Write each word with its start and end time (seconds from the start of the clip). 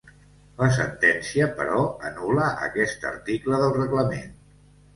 La 0.61 0.69
sentència, 0.77 1.49
però, 1.59 1.83
anul·la 2.11 2.49
aquest 2.71 3.07
article 3.13 3.63
del 3.65 3.79
reglament. 3.79 4.37